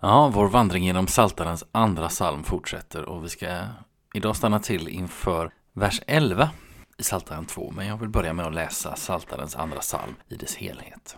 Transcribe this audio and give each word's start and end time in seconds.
Ja, 0.00 0.28
vår 0.28 0.48
vandring 0.48 0.84
genom 0.84 1.06
Saltarens 1.06 1.64
andra 1.72 2.08
psalm 2.08 2.44
fortsätter 2.44 3.04
och 3.04 3.24
vi 3.24 3.28
ska 3.28 3.66
idag 4.14 4.36
stanna 4.36 4.58
till 4.58 4.88
inför 4.88 5.50
vers 5.72 6.00
11 6.06 6.50
i 6.98 7.02
Saltaren 7.02 7.46
2, 7.46 7.72
men 7.76 7.86
jag 7.86 7.96
vill 7.96 8.08
börja 8.08 8.32
med 8.32 8.46
att 8.46 8.54
läsa 8.54 8.96
Saltarens 8.96 9.56
andra 9.56 9.78
psalm 9.78 10.14
i 10.28 10.36
dess 10.36 10.56
helhet. 10.56 11.16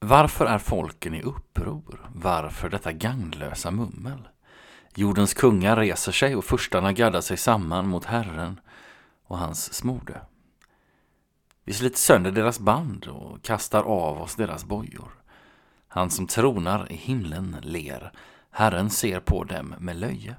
Varför 0.00 0.46
är 0.46 0.58
folken 0.58 1.14
i 1.14 1.22
uppror? 1.22 2.10
Varför 2.14 2.68
detta 2.68 2.92
gagnlösa 2.92 3.70
mummel? 3.70 4.28
Jordens 4.94 5.34
kungar 5.34 5.76
reser 5.76 6.12
sig 6.12 6.36
och 6.36 6.44
furstarna 6.44 6.92
gaddar 6.92 7.20
sig 7.20 7.36
samman 7.36 7.88
mot 7.88 8.04
Herren 8.04 8.60
och 9.26 9.38
hans 9.38 9.74
smorde. 9.74 10.20
Vi 11.64 11.72
sliter 11.72 11.98
sönder 11.98 12.30
deras 12.30 12.60
band 12.60 13.06
och 13.06 13.42
kastar 13.42 13.82
av 13.82 14.22
oss 14.22 14.34
deras 14.34 14.64
bojor. 14.64 15.18
Han 15.88 16.10
som 16.10 16.26
tronar 16.26 16.92
i 16.92 16.96
himlen 16.96 17.56
ler. 17.62 18.12
Herren 18.50 18.90
ser 18.90 19.20
på 19.20 19.44
dem 19.44 19.74
med 19.78 19.96
löje. 19.96 20.36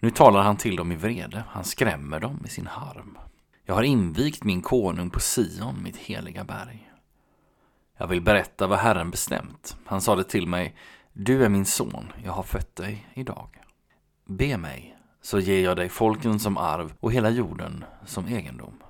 Nu 0.00 0.10
talar 0.10 0.42
han 0.42 0.56
till 0.56 0.76
dem 0.76 0.92
i 0.92 0.96
vrede, 0.96 1.44
han 1.48 1.64
skrämmer 1.64 2.20
dem 2.20 2.42
i 2.44 2.48
sin 2.48 2.66
harm. 2.66 3.18
Jag 3.64 3.74
har 3.74 3.82
invigt 3.82 4.44
min 4.44 4.62
konung 4.62 5.10
på 5.10 5.20
Sion, 5.20 5.82
mitt 5.82 5.96
heliga 5.96 6.44
berg. 6.44 6.90
Jag 7.98 8.06
vill 8.06 8.22
berätta 8.22 8.66
vad 8.66 8.78
Herren 8.78 9.10
bestämt. 9.10 9.76
Han 9.86 10.00
sade 10.00 10.24
till 10.24 10.46
mig, 10.46 10.76
du 11.12 11.44
är 11.44 11.48
min 11.48 11.64
son, 11.64 12.12
jag 12.24 12.32
har 12.32 12.42
fött 12.42 12.76
dig 12.76 13.06
idag. 13.14 13.48
Be 14.26 14.56
mig, 14.56 14.96
så 15.22 15.40
ger 15.40 15.64
jag 15.64 15.76
dig 15.76 15.88
folken 15.88 16.40
som 16.40 16.56
arv 16.56 16.92
och 17.00 17.12
hela 17.12 17.30
jorden 17.30 17.84
som 18.06 18.26
egendom. 18.26 18.82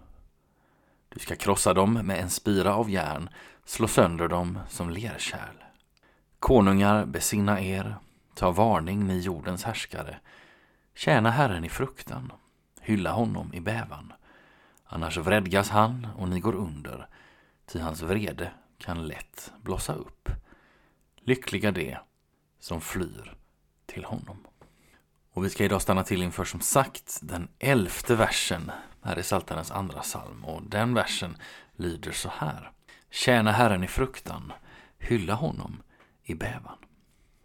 Du 1.15 1.21
ska 1.21 1.37
krossa 1.37 1.75
dem 1.75 1.93
med 1.93 2.21
en 2.21 2.31
spira 2.31 2.75
av 2.75 2.91
järn, 2.91 3.29
slå 3.65 3.89
sönder 3.89 4.29
dem 4.29 4.59
som 4.69 4.91
lerkärl. 4.91 5.65
Konungar, 6.39 7.05
besinna 7.07 7.61
er, 7.61 7.97
ta 8.35 8.51
varning 8.51 9.07
ni 9.07 9.19
jordens 9.19 9.65
härskare. 9.65 10.19
Tjäna 10.95 11.31
Herren 11.31 11.65
i 11.65 11.69
fruktan, 11.69 12.33
hylla 12.81 13.13
honom 13.13 13.55
i 13.55 13.61
bävan. 13.61 14.13
Annars 14.85 15.17
vredgas 15.17 15.71
han 15.71 16.07
och 16.17 16.29
ni 16.29 16.41
går 16.41 16.55
under, 16.55 17.09
ty 17.67 17.79
hans 17.79 18.03
vrede 18.03 18.51
kan 18.79 19.07
lätt 19.07 19.53
blossa 19.63 19.95
upp. 19.95 20.29
Lyckliga 21.17 21.73
de 21.73 21.97
som 22.61 22.81
flyr 22.81 23.37
till 23.87 24.05
honom. 24.05 24.47
Och 25.33 25.45
vi 25.45 25.51
ska 25.51 25.65
idag 25.65 25.83
stanna 25.83 26.05
till 26.05 26.23
inför 26.23 26.45
som 26.45 26.61
sagt 26.61 27.19
den 27.23 27.49
elfte 27.59 28.15
versen 28.15 28.71
här 29.05 29.19
i 29.19 29.23
Psaltarens 29.23 29.71
andra 29.71 30.01
psalm. 30.01 30.45
Och 30.45 30.63
den 30.63 30.95
versen 30.95 31.37
lyder 31.77 32.13
så 32.13 32.31
här. 32.39 32.71
Tjäna 33.11 33.53
Herren 33.53 33.85
i 33.85 33.87
fruktan, 33.87 34.53
hylla 34.99 35.35
honom 35.35 35.83
i 36.23 36.35
bävan. 36.35 36.77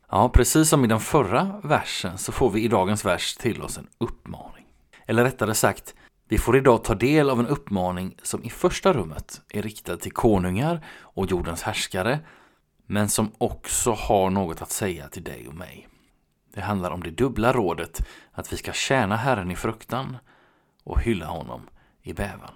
Ja, 0.10 0.30
precis 0.30 0.70
som 0.70 0.86
i 0.86 0.88
den 0.88 1.00
förra 1.00 1.62
versen 1.64 2.18
så 2.18 2.32
får 2.32 2.50
vi 2.50 2.64
i 2.64 2.68
dagens 2.68 3.06
vers 3.06 3.36
till 3.36 3.62
oss 3.62 3.78
en 3.78 3.88
uppmaning. 3.98 4.66
Eller 5.06 5.24
rättare 5.24 5.54
sagt, 5.56 5.96
vi 6.28 6.38
får 6.38 6.58
idag 6.58 6.84
ta 6.84 6.96
del 6.96 7.30
av 7.30 7.40
en 7.40 7.48
uppmaning 7.48 8.16
som 8.24 8.44
i 8.44 8.50
första 8.50 8.94
rummet 8.94 9.42
är 9.50 9.62
riktad 9.62 9.98
till 9.98 10.12
konungar 10.12 10.86
och 11.00 11.26
jordens 11.26 11.62
härskare, 11.62 12.20
men 12.86 13.10
som 13.10 13.32
också 13.38 13.92
har 13.92 14.30
något 14.30 14.62
att 14.62 14.72
säga 14.72 15.08
till 15.08 15.24
dig 15.24 15.48
och 15.48 15.56
mig. 15.56 15.88
Det 16.54 16.62
handlar 16.62 16.92
om 16.92 17.04
det 17.04 17.12
dubbla 17.12 17.54
rådet 17.54 18.08
att 18.32 18.54
vi 18.54 18.58
ska 18.58 18.72
tjäna 18.72 19.16
Herren 19.16 19.52
i 19.52 19.56
fruktan 19.56 20.18
och 20.90 21.02
hylla 21.02 21.26
honom 21.26 21.62
i 22.02 22.14
bävan. 22.14 22.54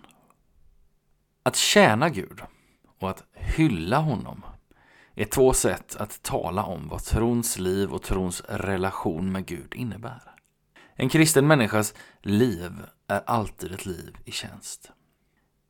Att 1.43 1.55
tjäna 1.55 2.09
Gud 2.09 2.41
och 2.99 3.09
att 3.09 3.23
hylla 3.33 3.97
honom 3.97 4.45
är 5.15 5.25
två 5.25 5.53
sätt 5.53 5.95
att 5.95 6.23
tala 6.23 6.63
om 6.63 6.87
vad 6.87 7.03
trons 7.03 7.59
liv 7.59 7.93
och 7.93 8.01
trons 8.01 8.41
relation 8.49 9.31
med 9.31 9.45
Gud 9.45 9.73
innebär. 9.75 10.21
En 10.95 11.09
kristen 11.09 11.47
människas 11.47 11.93
liv 12.21 12.71
är 13.07 13.21
alltid 13.25 13.71
ett 13.71 13.85
liv 13.85 14.17
i 14.25 14.31
tjänst. 14.31 14.91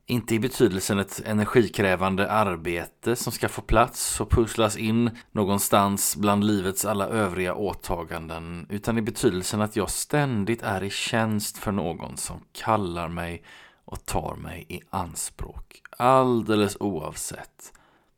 Inte 0.05 0.35
i 0.35 0.39
betydelsen 0.39 0.99
ett 0.99 1.21
energikrävande 1.25 2.31
arbete 2.31 3.15
som 3.15 3.31
ska 3.33 3.49
få 3.49 3.61
plats 3.61 4.21
och 4.21 4.31
pusslas 4.31 4.77
in 4.77 5.17
någonstans 5.31 6.15
bland 6.15 6.43
livets 6.43 6.85
alla 6.85 7.07
övriga 7.07 7.55
åtaganden, 7.55 8.65
utan 8.69 8.97
i 8.97 9.01
betydelsen 9.01 9.61
att 9.61 9.75
jag 9.75 9.89
ständigt 9.89 10.63
är 10.63 10.83
i 10.83 10.89
tjänst 10.89 11.57
för 11.57 11.71
någon 11.71 12.17
som 12.17 12.41
kallar 12.51 13.07
mig 13.07 13.43
och 13.85 14.05
tar 14.05 14.35
mig 14.35 14.65
i 14.69 14.81
anspråk, 14.89 15.81
alldeles 15.97 16.77
oavsett 16.79 17.73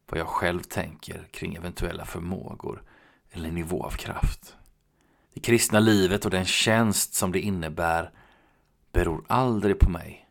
vad 0.09 0.19
jag 0.19 0.27
själv 0.27 0.59
tänker 0.59 1.27
kring 1.31 1.55
eventuella 1.55 2.05
förmågor 2.05 2.83
eller 3.31 3.51
nivå 3.51 3.83
av 3.83 3.91
kraft. 3.91 4.55
Det 5.33 5.39
kristna 5.39 5.79
livet 5.79 6.25
och 6.25 6.31
den 6.31 6.45
tjänst 6.45 7.13
som 7.13 7.31
det 7.31 7.39
innebär 7.39 8.11
beror 8.93 9.25
aldrig 9.27 9.79
på 9.79 9.89
mig, 9.89 10.24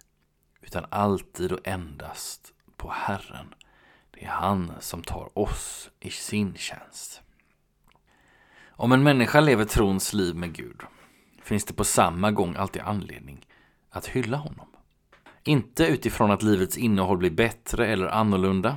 utan 0.65 0.87
alltid 0.91 1.53
och 1.53 1.69
endast 1.69 2.53
på 2.77 2.91
Herren. 2.91 3.55
Det 4.11 4.25
är 4.25 4.29
han 4.29 4.73
som 4.81 5.03
tar 5.03 5.39
oss 5.39 5.91
i 6.01 6.11
sin 6.11 6.55
tjänst. 6.55 7.23
Om 8.69 8.93
en 8.93 9.03
människa 9.03 9.41
lever 9.41 9.65
trons 9.65 10.13
liv 10.13 10.35
med 10.35 10.53
Gud 10.53 10.81
finns 11.43 11.65
det 11.65 11.75
på 11.75 11.85
samma 11.85 12.31
gång 12.31 12.57
alltid 12.57 12.83
anledning 12.83 13.47
att 13.91 14.07
hylla 14.07 14.37
honom. 14.37 14.67
Inte 15.45 15.87
utifrån 15.87 16.31
att 16.31 16.43
livets 16.43 16.77
innehåll 16.77 17.19
blir 17.19 17.31
bättre 17.31 17.87
eller 17.87 18.07
annorlunda 18.07 18.77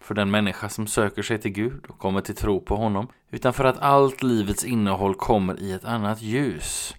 för 0.00 0.14
den 0.14 0.30
människa 0.30 0.68
som 0.68 0.86
söker 0.86 1.22
sig 1.22 1.38
till 1.38 1.50
Gud 1.52 1.86
och 1.86 1.98
kommer 1.98 2.20
till 2.20 2.36
tro 2.36 2.60
på 2.60 2.76
honom, 2.76 3.08
utan 3.30 3.52
för 3.52 3.64
att 3.64 3.78
allt 3.78 4.22
livets 4.22 4.64
innehåll 4.64 5.14
kommer 5.14 5.60
i 5.60 5.72
ett 5.72 5.84
annat 5.84 6.22
ljus 6.22 6.94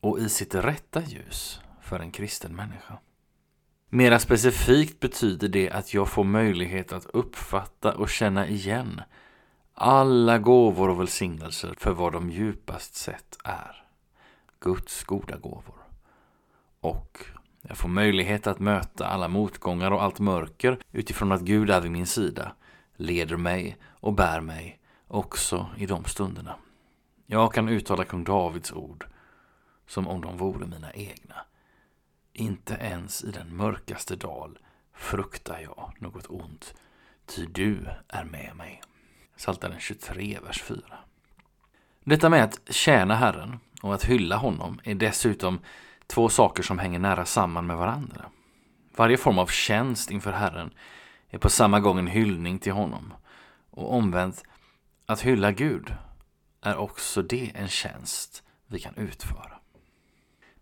och 0.00 0.18
i 0.18 0.28
sitt 0.28 0.54
rätta 0.54 1.02
ljus 1.02 1.60
för 1.82 2.00
en 2.00 2.10
kristen 2.10 2.56
människa. 2.56 2.98
Mera 3.90 4.18
specifikt 4.18 5.00
betyder 5.00 5.48
det 5.48 5.70
att 5.70 5.94
jag 5.94 6.08
får 6.08 6.24
möjlighet 6.24 6.92
att 6.92 7.06
uppfatta 7.06 7.94
och 7.94 8.08
känna 8.08 8.48
igen 8.48 9.00
alla 9.74 10.38
gåvor 10.38 10.88
och 10.88 11.00
välsignelser 11.00 11.74
för 11.78 11.92
vad 11.92 12.12
de 12.12 12.30
djupast 12.30 12.94
sett 12.94 13.38
är. 13.44 13.84
Guds 14.60 15.04
goda 15.04 15.36
gåvor. 15.36 15.74
Och 16.80 17.24
jag 17.62 17.76
får 17.76 17.88
möjlighet 17.88 18.46
att 18.46 18.60
möta 18.60 19.06
alla 19.06 19.28
motgångar 19.28 19.90
och 19.90 20.02
allt 20.02 20.18
mörker 20.18 20.78
utifrån 20.92 21.32
att 21.32 21.40
Gud 21.40 21.70
är 21.70 21.80
vid 21.80 21.90
min 21.90 22.06
sida, 22.06 22.52
leder 22.96 23.36
mig 23.36 23.76
och 23.84 24.12
bär 24.12 24.40
mig 24.40 24.80
också 25.06 25.66
i 25.76 25.86
de 25.86 26.04
stunderna. 26.04 26.54
Jag 27.26 27.54
kan 27.54 27.68
uttala 27.68 28.04
kung 28.04 28.24
Davids 28.24 28.72
ord 28.72 29.06
som 29.86 30.08
om 30.08 30.20
de 30.20 30.36
vore 30.36 30.66
mina 30.66 30.92
egna. 30.92 31.34
Inte 32.38 32.74
ens 32.74 33.24
i 33.24 33.30
den 33.30 33.56
mörkaste 33.56 34.16
dal 34.16 34.58
fruktar 34.94 35.60
jag 35.60 35.92
något 35.98 36.26
ont, 36.26 36.74
ty 37.26 37.46
du 37.46 37.86
är 38.08 38.24
med 38.24 38.56
mig. 38.56 38.82
Psaltaren 39.36 39.80
23, 39.80 40.38
vers 40.46 40.62
4. 40.62 40.80
Detta 42.04 42.28
med 42.28 42.44
att 42.44 42.60
tjäna 42.70 43.14
Herren 43.14 43.58
och 43.82 43.94
att 43.94 44.04
hylla 44.04 44.36
honom 44.36 44.80
är 44.84 44.94
dessutom 44.94 45.60
två 46.06 46.28
saker 46.28 46.62
som 46.62 46.78
hänger 46.78 46.98
nära 46.98 47.24
samman 47.24 47.66
med 47.66 47.76
varandra. 47.76 48.30
Varje 48.96 49.16
form 49.16 49.38
av 49.38 49.46
tjänst 49.46 50.10
inför 50.10 50.32
Herren 50.32 50.70
är 51.30 51.38
på 51.38 51.48
samma 51.48 51.80
gång 51.80 51.98
en 51.98 52.06
hyllning 52.06 52.58
till 52.58 52.72
honom. 52.72 53.14
Och 53.70 53.94
omvänt, 53.94 54.44
att 55.06 55.20
hylla 55.20 55.52
Gud 55.52 55.94
är 56.62 56.76
också 56.76 57.22
det 57.22 57.52
en 57.54 57.68
tjänst 57.68 58.42
vi 58.66 58.78
kan 58.78 58.94
utföra. 58.96 59.58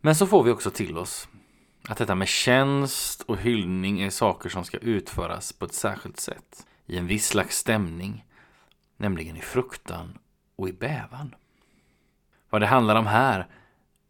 Men 0.01 0.15
så 0.15 0.27
får 0.27 0.43
vi 0.43 0.51
också 0.51 0.71
till 0.71 0.99
oss 0.99 1.29
att 1.89 1.99
detta 1.99 2.15
med 2.15 2.29
tjänst 2.29 3.23
och 3.23 3.37
hyllning 3.37 4.01
är 4.01 4.11
saker 4.11 4.49
som 4.49 4.65
ska 4.65 4.79
utföras 4.79 5.53
på 5.53 5.65
ett 5.65 5.75
särskilt 5.75 6.21
sätt. 6.21 6.67
I 6.87 6.99
en 6.99 7.07
viss 7.07 7.27
slags 7.27 7.57
stämning, 7.57 8.25
nämligen 8.97 9.37
i 9.37 9.41
fruktan 9.41 10.19
och 10.57 10.69
i 10.69 10.73
bävan. 10.73 11.35
Vad 12.51 12.63
det 12.63 12.67
handlar 12.67 12.97
om 12.97 13.07
här 13.07 13.47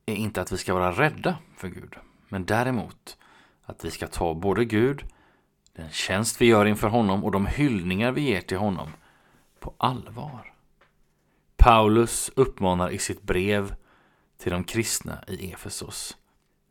är 0.06 0.14
inte 0.14 0.40
att 0.40 0.52
vi 0.52 0.56
ska 0.56 0.74
vara 0.74 0.92
rädda 0.92 1.38
för 1.56 1.68
Gud, 1.68 1.94
men 2.28 2.44
däremot 2.44 3.18
att 3.62 3.84
vi 3.84 3.90
ska 3.90 4.06
ta 4.06 4.34
både 4.34 4.64
Gud, 4.64 5.04
den 5.72 5.90
tjänst 5.90 6.40
vi 6.40 6.46
gör 6.46 6.66
inför 6.66 6.88
honom 6.88 7.24
och 7.24 7.32
de 7.32 7.46
hyllningar 7.46 8.12
vi 8.12 8.20
ger 8.20 8.40
till 8.40 8.58
honom 8.58 8.88
på 9.60 9.74
allvar. 9.78 10.52
Paulus 11.56 12.30
uppmanar 12.36 12.90
i 12.90 12.98
sitt 12.98 13.22
brev 13.22 13.74
till 14.38 14.52
de 14.52 14.64
kristna 14.64 15.24
i 15.28 15.52
Efesos. 15.52 16.16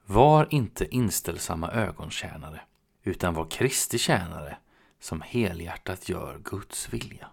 Var 0.08 0.48
inte 0.50 0.96
inställsamma 0.96 1.72
ögontjänare, 1.72 2.62
utan 3.04 3.34
var 3.34 3.50
Kristi 3.50 3.98
tjänare 3.98 4.58
som 5.00 5.22
helhjärtat 5.22 6.10
gör 6.10 6.40
Guds 6.44 6.94
vilja. 6.94 7.28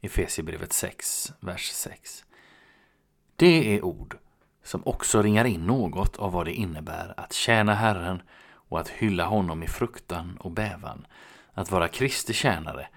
Efesierbrevet 0.00 0.72
6, 0.72 1.32
vers 1.40 1.70
6. 1.70 2.24
Det 3.36 3.76
är 3.76 3.84
ord 3.84 4.16
som 4.62 4.82
också 4.84 5.22
ringar 5.22 5.44
in 5.44 5.66
något 5.66 6.16
av 6.16 6.32
vad 6.32 6.46
det 6.46 6.52
innebär 6.52 7.14
att 7.16 7.32
tjäna 7.32 7.74
Herren 7.74 8.22
och 8.50 8.80
att 8.80 8.88
hylla 8.88 9.24
honom 9.24 9.62
i 9.62 9.66
fruktan 9.66 10.36
och 10.40 10.50
bävan. 10.50 11.06
Att 11.52 11.70
vara 11.70 11.88
Kristi 11.88 12.32
tjänare 12.32 12.88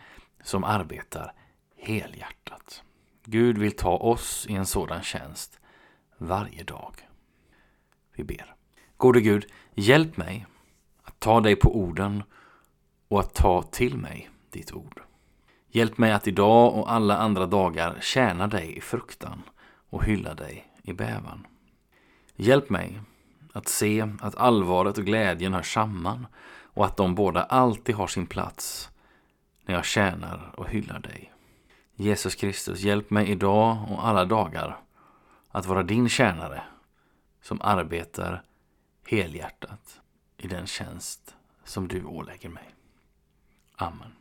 som 0.44 0.64
arbetar 0.64 1.34
helhjärtat. 1.78 2.84
Gud 3.26 3.58
vill 3.58 3.76
ta 3.76 3.98
oss 3.98 4.46
i 4.50 4.54
en 4.54 4.66
sådan 4.66 5.02
tjänst 5.02 5.60
varje 6.18 6.64
dag. 6.64 6.96
Vi 8.16 8.24
ber. 8.24 8.56
Gode 9.02 9.22
Gud, 9.22 9.46
hjälp 9.76 10.18
mig 10.18 10.46
att 11.04 11.20
ta 11.20 11.42
dig 11.42 11.56
på 11.56 11.76
orden 11.76 12.24
och 13.08 13.20
att 13.20 13.34
ta 13.34 13.62
till 13.62 13.98
mig 13.98 14.30
ditt 14.50 14.74
ord. 14.74 15.02
Hjälp 15.68 15.98
mig 15.98 16.12
att 16.12 16.28
idag 16.28 16.74
och 16.74 16.92
alla 16.92 17.18
andra 17.18 17.46
dagar 17.46 17.98
tjäna 18.02 18.48
dig 18.48 18.78
i 18.78 18.82
fruktan 18.82 19.42
och 19.90 20.04
hylla 20.04 20.34
dig 20.34 20.68
i 20.84 20.94
bävan. 20.94 21.48
Hjälp 22.36 22.70
mig 22.70 23.02
att 23.54 23.68
se 23.68 24.08
att 24.22 24.36
allvaret 24.36 24.98
och 24.98 25.06
glädjen 25.06 25.54
hör 25.54 25.62
samman 25.62 26.28
och 26.64 26.86
att 26.86 26.98
de 26.98 27.16
båda 27.16 27.44
alltid 27.44 27.96
har 27.96 28.08
sin 28.08 28.26
plats 28.26 28.90
när 29.66 29.76
jag 29.76 29.86
tjänar 29.86 30.52
och 30.58 30.70
hyllar 30.70 31.00
dig. 31.00 31.34
Jesus 31.96 32.36
Kristus, 32.36 32.82
hjälp 32.82 33.10
mig 33.10 33.30
idag 33.32 33.78
och 33.90 34.08
alla 34.08 34.26
dagar 34.26 34.78
att 35.52 35.66
vara 35.66 35.84
din 35.84 36.10
tjänare 36.10 36.64
som 37.42 37.62
arbetar 37.62 38.44
helhjärtat 39.06 40.02
i 40.38 40.48
den 40.48 40.68
tjänst 40.68 41.36
som 41.64 41.88
du 41.88 42.04
ålägger 42.04 42.50
mig. 42.50 42.76
Amen. 43.76 44.21